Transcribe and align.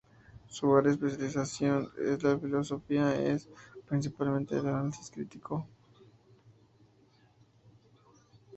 Su 0.47 0.75
área 0.75 0.95
de 0.95 0.95
especialización 0.95 1.91
en 1.99 2.17
la 2.23 2.35
filosofía 2.39 3.13
es, 3.15 3.47
principalmente, 3.87 4.57
el 4.57 4.65
análisis 4.65 5.11
crítico. 5.11 5.67